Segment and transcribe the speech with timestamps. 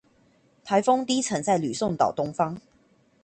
[0.65, 2.59] 颱風低層在呂宋島東方